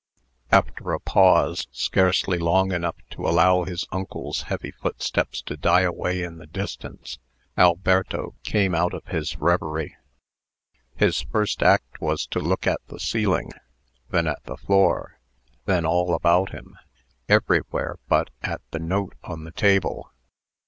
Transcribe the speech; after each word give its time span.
After 0.51 0.93
a 0.93 0.99
pause, 0.99 1.67
scarcely 1.71 2.39
long 2.39 2.71
enough 2.71 2.95
to 3.11 3.27
allow 3.27 3.65
his 3.65 3.85
uncle's 3.91 4.41
heavy 4.49 4.71
footsteps 4.71 5.43
to 5.43 5.55
die 5.55 5.81
away 5.81 6.23
in 6.23 6.39
the 6.39 6.47
distance, 6.47 7.19
Alberto 7.55 8.33
came 8.43 8.73
out 8.73 8.95
of 8.95 9.05
his 9.09 9.37
revery. 9.37 9.95
His 10.95 11.21
first 11.21 11.61
act 11.61 12.01
was 12.01 12.25
to 12.31 12.39
look 12.39 12.65
at 12.65 12.81
the 12.87 12.99
ceiling, 12.99 13.51
then 14.09 14.25
at 14.25 14.43
the 14.45 14.57
floor, 14.57 15.19
then 15.65 15.85
all 15.85 16.15
about 16.15 16.49
him 16.49 16.79
everywhere 17.29 17.99
but 18.07 18.31
at 18.41 18.61
the 18.71 18.79
note 18.79 19.13
on 19.23 19.43
the 19.43 19.51
table. 19.51 20.11